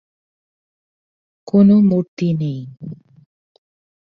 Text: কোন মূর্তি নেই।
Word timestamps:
কোন 1.47 1.67
মূর্তি 1.89 2.27
নেই। 2.33 2.59